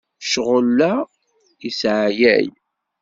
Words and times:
Ccɣel-a 0.23 0.93
yesseɛyay. 1.63 2.47